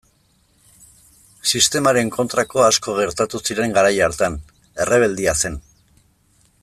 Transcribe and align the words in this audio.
Sistemaren 1.51 2.09
kontrako 2.15 2.63
asko 2.69 2.95
gertatu 3.01 3.43
ziren 3.51 3.77
garai 3.77 3.93
hartan, 4.07 4.39
errebeldia 4.87 5.37
zen. 5.45 5.61